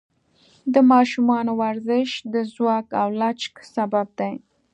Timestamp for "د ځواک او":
2.33-3.07